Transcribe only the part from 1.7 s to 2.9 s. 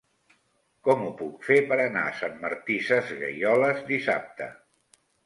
per anar a Sant Martí